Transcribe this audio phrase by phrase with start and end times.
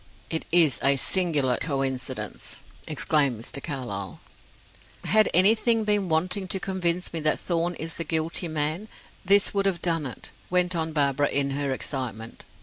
[0.31, 3.61] "It is a singular coincidence," exclaimed Mr.
[3.61, 4.19] Carlyle.
[5.03, 8.87] "Had anything been wanting to convince me that Thorn is the guilty man,
[9.23, 12.45] this would have done it," went on Barbara, in her excitement.